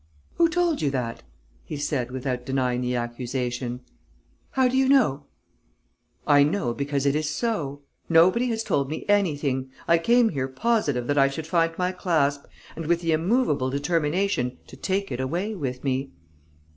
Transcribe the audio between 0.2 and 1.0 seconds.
"Who told you